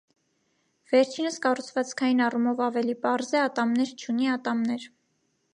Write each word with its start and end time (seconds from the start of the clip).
Վերջինս 0.93 1.37
կառուցվածքային 1.43 2.25
առումով 2.29 2.65
ավելի 2.71 2.97
պարզ 3.07 3.31
է, 3.37 3.45
ատամներ 3.45 3.95
չունի 4.01 4.31
ատամներ։ 4.39 4.93